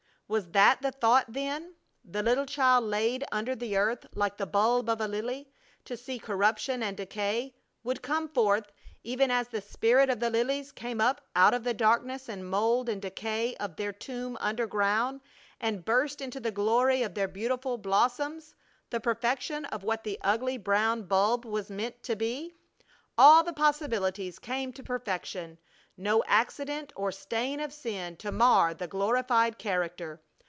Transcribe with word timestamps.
Was 0.33 0.51
that 0.51 0.81
the 0.81 0.91
thought, 0.93 1.25
then? 1.33 1.75
The 2.05 2.23
little 2.23 2.45
child 2.45 2.85
laid 2.85 3.25
under 3.33 3.53
the 3.53 3.75
earth 3.75 4.05
like 4.15 4.37
the 4.37 4.45
bulb 4.45 4.87
of 4.87 4.97
the 4.99 5.07
lily, 5.09 5.51
to 5.83 5.97
see 5.97 6.19
corruption 6.19 6.81
and 6.81 6.95
decay, 6.95 7.53
would 7.83 8.01
come 8.01 8.29
forth, 8.29 8.71
even 9.03 9.29
as 9.29 9.49
the 9.49 9.59
spirit 9.59 10.09
of 10.09 10.21
the 10.21 10.29
lilies 10.29 10.71
came 10.71 11.01
up 11.01 11.19
out 11.35 11.53
of 11.53 11.65
the 11.65 11.73
darkness 11.73 12.29
and 12.29 12.49
mold 12.49 12.87
and 12.87 13.01
decay 13.01 13.55
of 13.57 13.75
their 13.75 13.91
tomb 13.91 14.37
under 14.39 14.65
ground, 14.67 15.19
and 15.59 15.83
burst 15.83 16.21
into 16.21 16.39
the 16.39 16.49
glory 16.49 17.03
of 17.03 17.13
their 17.13 17.27
beautiful 17.27 17.77
blossoms, 17.77 18.55
the 18.89 19.01
perfection 19.01 19.65
of 19.65 19.83
what 19.83 20.05
the 20.05 20.17
ugly 20.21 20.57
brown 20.57 21.03
bulb 21.03 21.43
was 21.43 21.69
meant 21.69 22.01
to 22.03 22.15
be. 22.15 22.55
All 23.17 23.43
the 23.43 23.51
possibilities 23.51 24.39
come 24.39 24.71
to 24.71 24.81
perfection! 24.81 25.57
no 25.97 26.23
accident 26.25 26.91
or 26.95 27.11
stain 27.11 27.59
of 27.59 27.71
sin 27.71 28.15
to 28.15 28.31
mar 28.31 28.73
the 28.73 28.87
glorified 28.87 29.55
character! 29.59 30.19